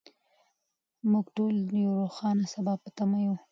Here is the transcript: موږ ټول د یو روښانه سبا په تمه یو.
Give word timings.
موږ 1.11 1.25
ټول 1.35 1.53
د 1.69 1.71
یو 1.85 1.93
روښانه 2.01 2.45
سبا 2.53 2.73
په 2.83 2.89
تمه 2.97 3.17
یو. 3.25 3.35